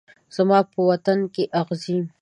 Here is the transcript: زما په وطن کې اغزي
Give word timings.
زما 0.35 0.59
په 0.71 0.79
وطن 0.89 1.19
کې 1.33 1.43
اغزي 1.61 1.99